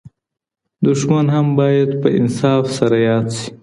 [0.85, 3.47] دښمن هم باید په انصاف سره یاد سي.